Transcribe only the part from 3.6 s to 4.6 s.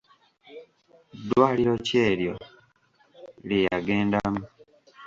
yagendamu?